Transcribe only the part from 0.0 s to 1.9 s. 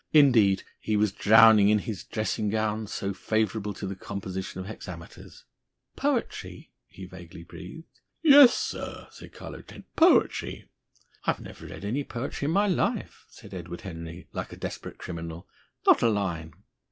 Indeed, he was drowning in